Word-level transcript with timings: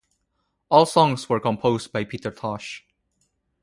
All 0.71 0.87
songs 0.87 1.29
were 1.29 1.39
composed 1.39 1.91
by 1.91 2.05
Peter 2.05 2.31
Tosh. 2.31 2.83